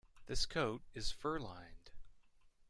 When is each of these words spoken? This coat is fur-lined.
This 0.25 0.47
coat 0.47 0.81
is 0.95 1.11
fur-lined. 1.11 1.91